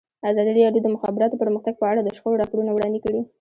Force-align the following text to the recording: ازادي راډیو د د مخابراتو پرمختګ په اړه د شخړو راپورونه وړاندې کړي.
ازادي 0.29 0.51
راډیو 0.57 0.75
د 0.75 0.77
د 0.83 0.87
مخابراتو 0.95 1.39
پرمختګ 1.43 1.73
په 1.79 1.85
اړه 1.91 2.01
د 2.03 2.09
شخړو 2.17 2.39
راپورونه 2.41 2.71
وړاندې 2.73 2.99
کړي. 3.05 3.21